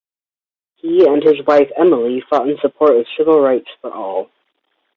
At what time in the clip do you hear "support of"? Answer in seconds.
2.57-3.05